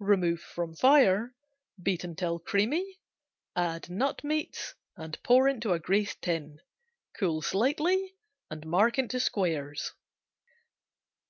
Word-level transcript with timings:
Remove 0.00 0.42
from 0.42 0.74
fire, 0.74 1.34
beat 1.82 2.04
until 2.04 2.38
creamy, 2.38 3.00
add 3.56 3.88
nut 3.88 4.22
meats 4.22 4.74
and 4.98 5.18
pour 5.22 5.48
into 5.48 5.78
greased 5.78 6.20
tin. 6.20 6.58
Cool 7.18 7.40
slightly, 7.40 8.14
mark 8.66 8.98
into 8.98 9.18
squares. 9.18 9.94